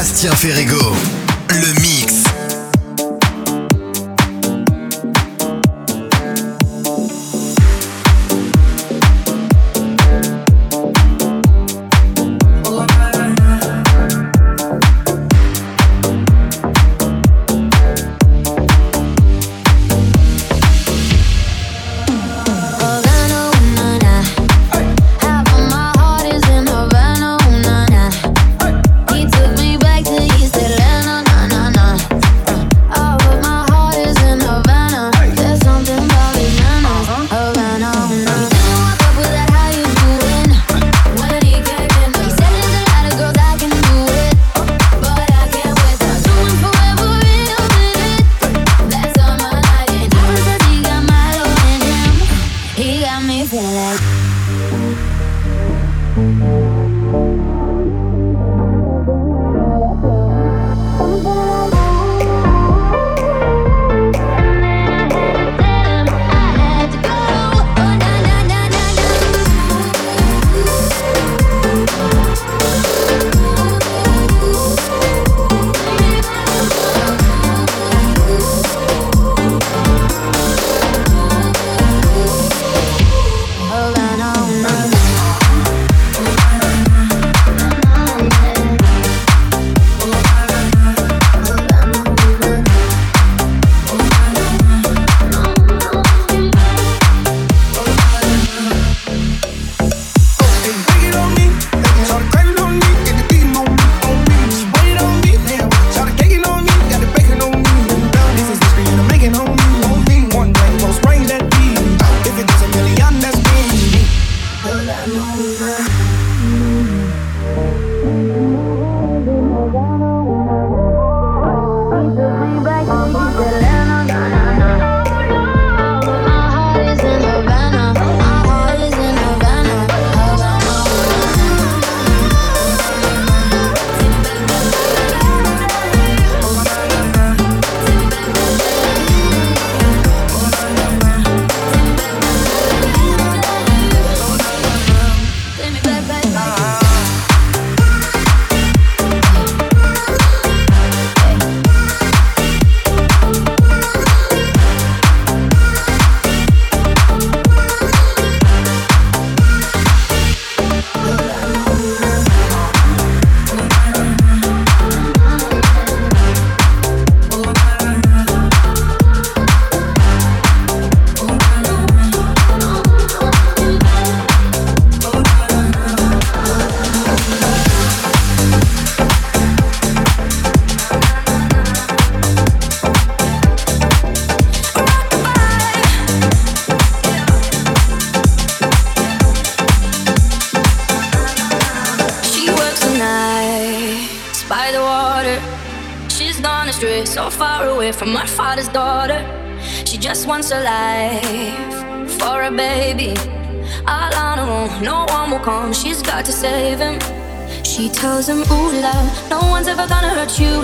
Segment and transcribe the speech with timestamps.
[0.00, 0.96] Bastien Ferrego.
[1.50, 2.09] Le mix.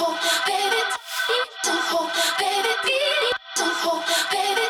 [0.00, 0.82] hold, baby,
[1.64, 2.74] don't hold, baby,
[3.56, 4.69] don't hold, baby.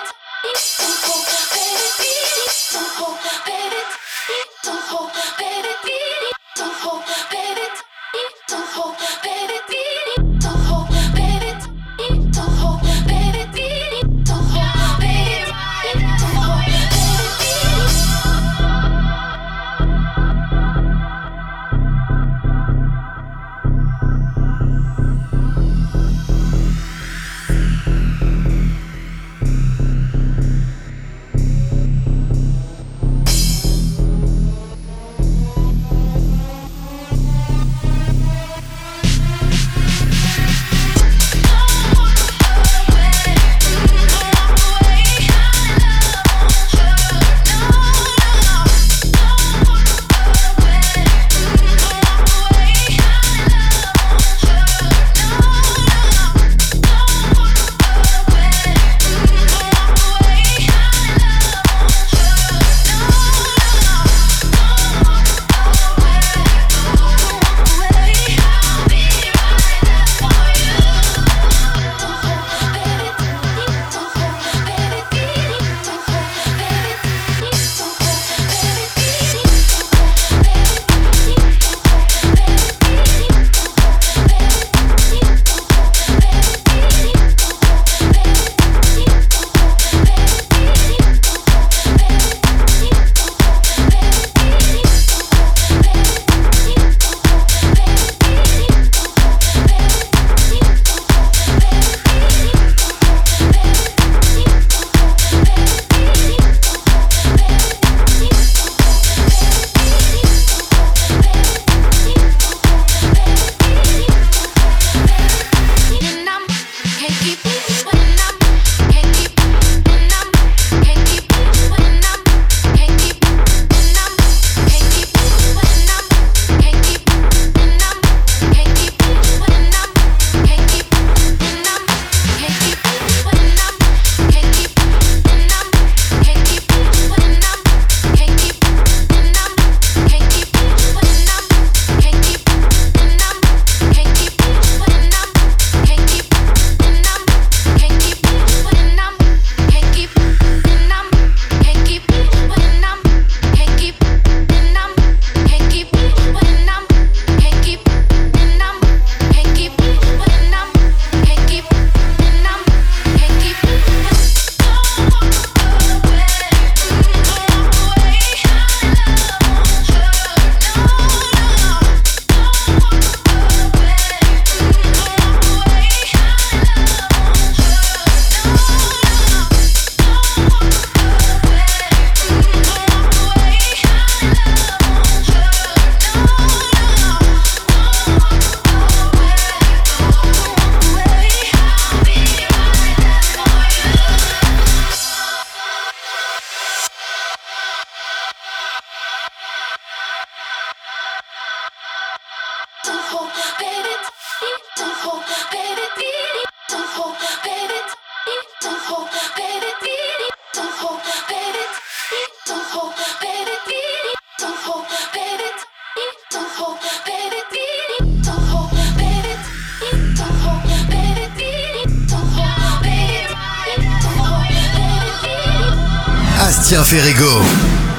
[226.78, 227.42] Ferrego.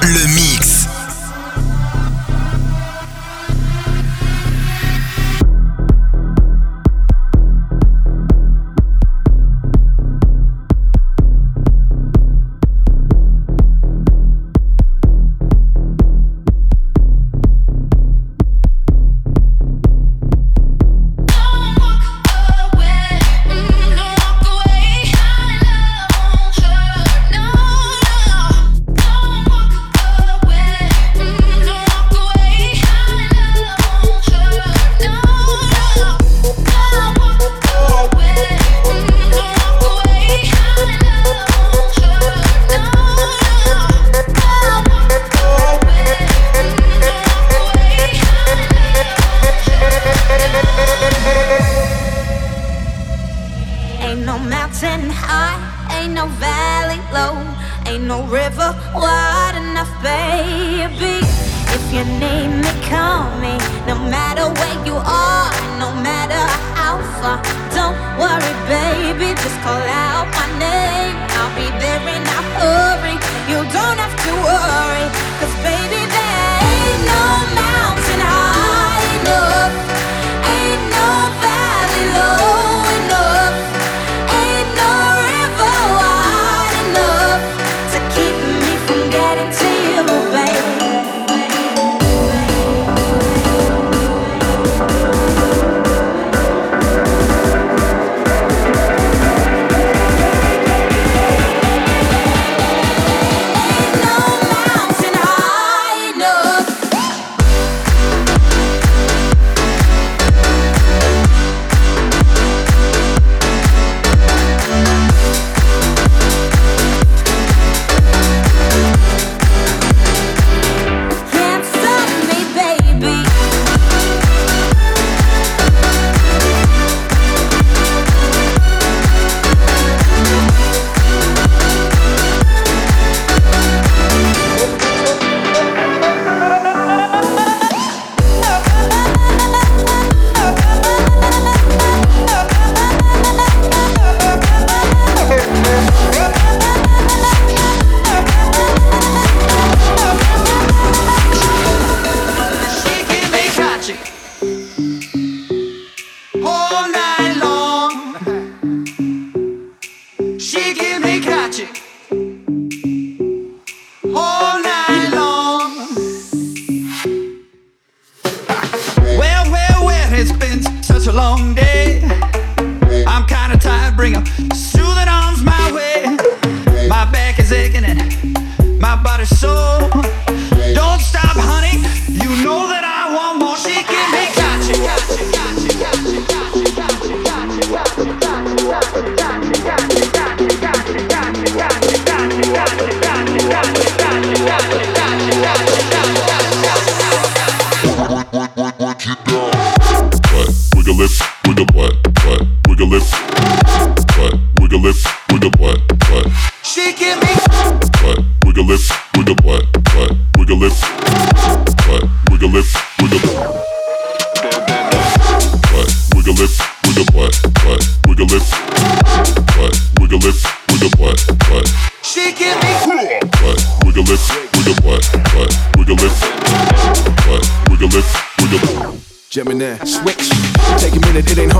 [0.02, 0.51] If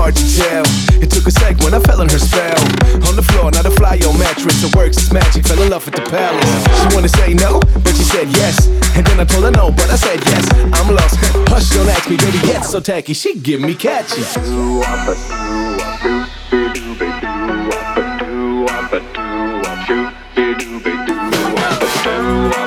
[0.03, 0.65] hard to tell.
[1.01, 2.59] It took a sec when I fell in her spell.
[3.07, 4.61] On the floor, not a fly on mattress.
[4.61, 5.47] It works, it's magic.
[5.47, 6.43] Fell in love with the palace.
[6.79, 8.67] She wanna say no, but she said yes.
[8.97, 10.45] And then I told her no, but I said yes.
[10.75, 11.15] I'm lost.
[11.47, 12.39] Hush, don't ask me, baby.
[12.45, 14.23] Yet so tacky, she give me catchy.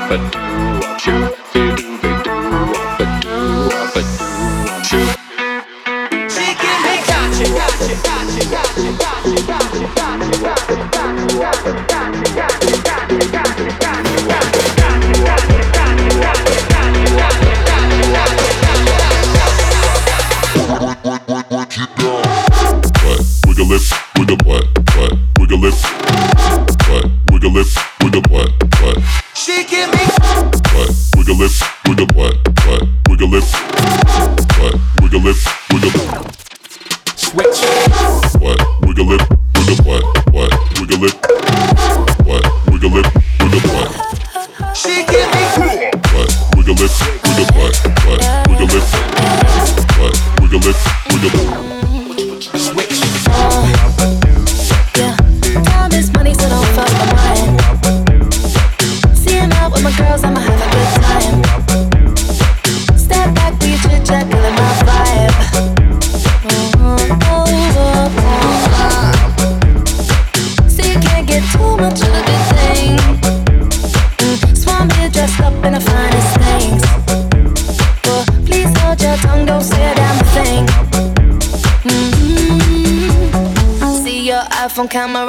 [0.08, 0.45] But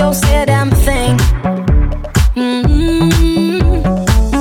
[0.00, 1.14] don't say a damn thing.
[2.34, 3.60] Mm-hmm.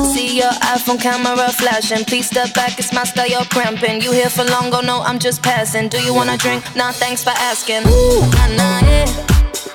[0.06, 2.06] See your iPhone camera flashing.
[2.06, 4.02] Please step back, it's my style, you're cramping.
[4.02, 5.90] You here for long, go no, I'm just passing.
[5.90, 6.64] Do you wanna drink?
[6.78, 7.84] Nah, thanks for asking.
[7.88, 9.06] Ooh, nah, nah, yeah.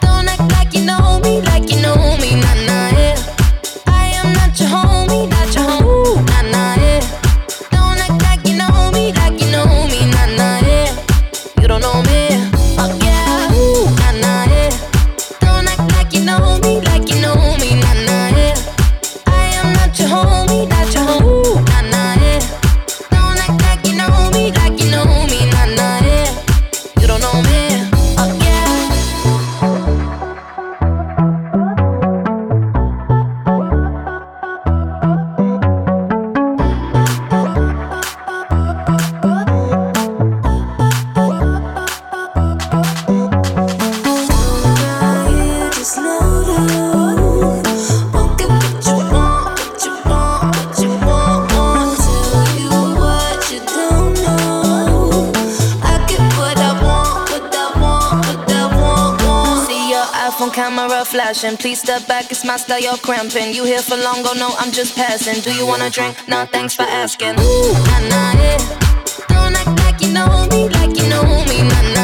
[0.01, 3.34] Don't act like you know me, like you know me, nah, nah, yeah.
[62.55, 63.53] My style, you're cramping.
[63.53, 65.43] You here for long, go no, I'm just passing.
[65.43, 66.15] Do you wanna drink?
[66.29, 67.35] Nah, thanks for asking.
[67.41, 68.59] Ooh, nah, nah, yeah.
[69.29, 72.04] Don't act like you know me, like you know me, nah, nah,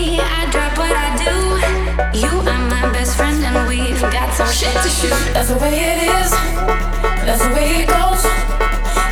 [4.61, 5.17] shit to shoot.
[5.33, 6.29] That's the way it is.
[7.25, 8.21] That's the way it goes.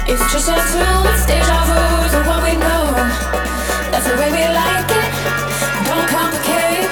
[0.06, 0.86] It's just us two.
[1.10, 1.82] It's deja vu
[2.14, 2.94] to what we know.
[3.90, 5.10] That's the way we like it.
[5.90, 6.86] Don't complicate.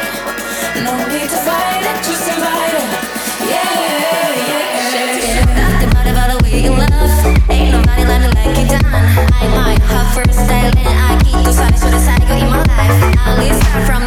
[0.82, 1.98] No need to fight it.
[2.02, 2.90] Just invite it.
[3.46, 3.78] Yeah,
[4.50, 5.54] yeah.
[5.62, 7.14] Nothing but about the way you love.
[7.54, 8.90] Ain't nobody me like you done.
[9.38, 13.38] I might have first style I keep those eyes to the side in my life.
[13.38, 14.07] Least I'm from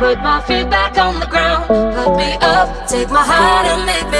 [0.00, 1.66] Put my feet back on the ground.
[1.68, 4.19] Put me up, take my heart and make me.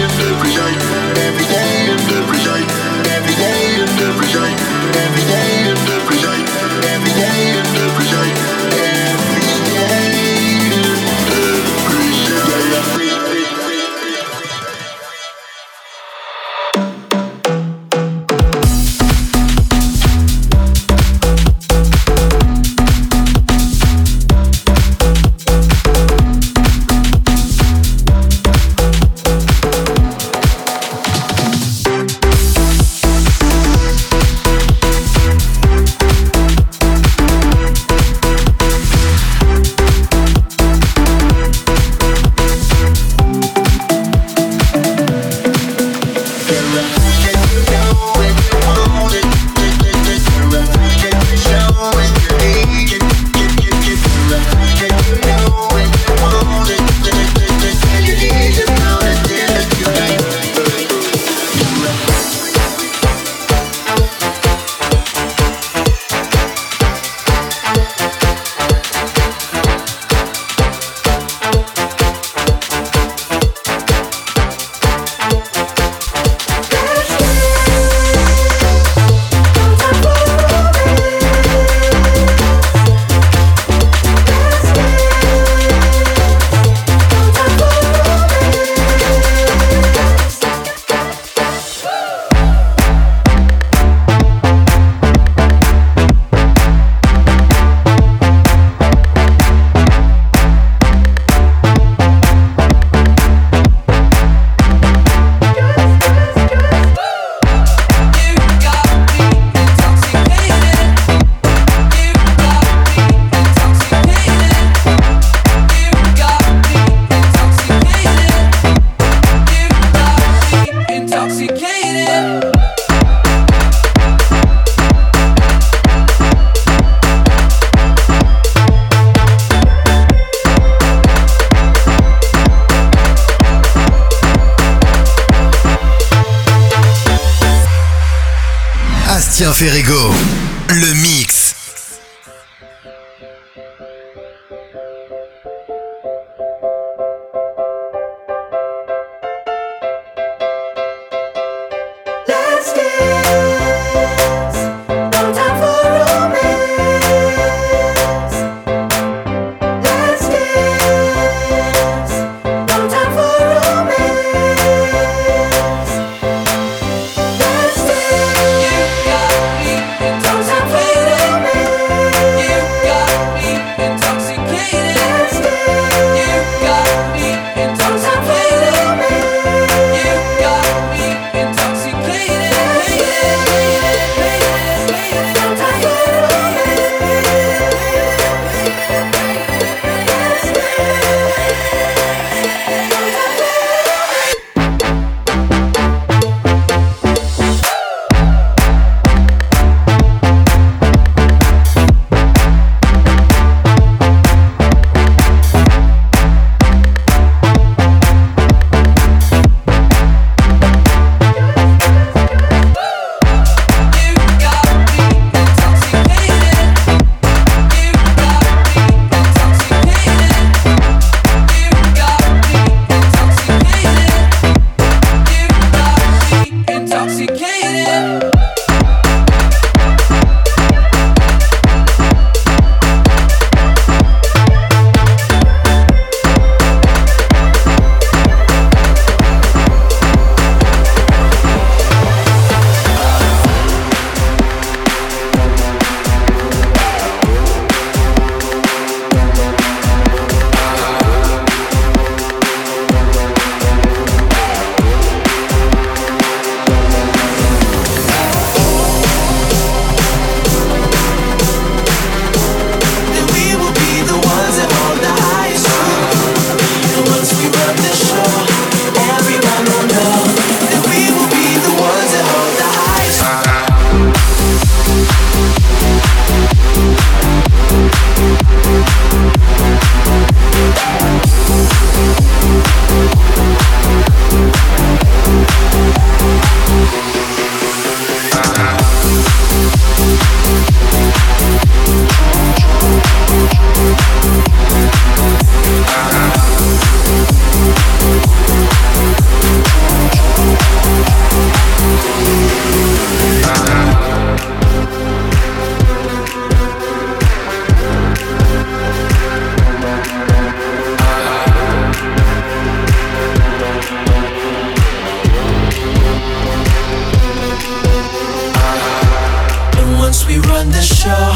[320.29, 321.33] we run the show,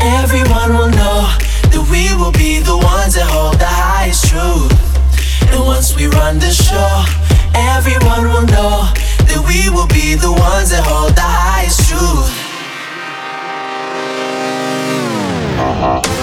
[0.00, 1.30] everyone will know
[1.70, 4.74] that we will be the ones that hold the highest truth.
[5.52, 6.90] And once we run the show,
[7.54, 8.90] everyone will know
[9.30, 12.34] that we will be the ones that hold the highest truth.
[15.62, 16.21] Uh-huh.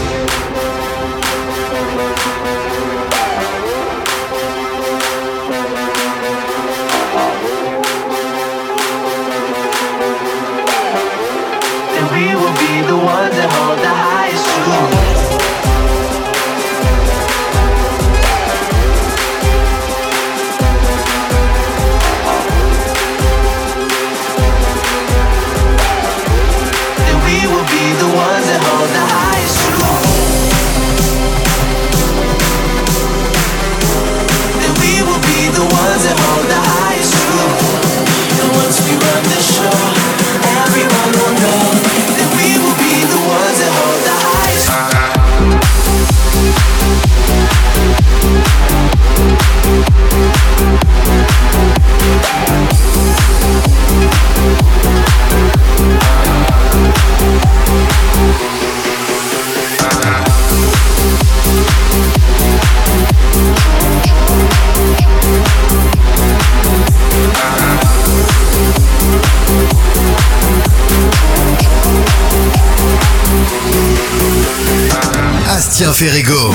[75.59, 76.53] Bastien Ferrego,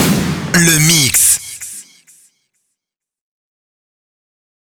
[0.55, 1.24] le mix.